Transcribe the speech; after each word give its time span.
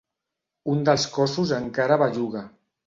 Un 0.75 0.81
dels 0.89 1.05
cossos 1.19 1.55
encara 1.61 2.03
belluga. 2.07 2.47